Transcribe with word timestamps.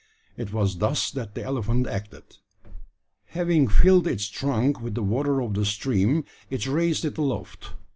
It 0.35 0.51
was 0.51 0.79
thus 0.79 1.11
that 1.11 1.35
the 1.35 1.43
elephant 1.43 1.85
acted: 1.85 2.23
Having 3.25 3.67
filled 3.67 4.07
its 4.07 4.25
trunk 4.29 4.81
with 4.81 4.95
the 4.95 5.03
water 5.03 5.43
of 5.43 5.53
the 5.53 5.63
stream, 5.63 6.23
it 6.49 6.65
raised 6.65 7.05
it 7.05 7.19
aloft. 7.19 7.73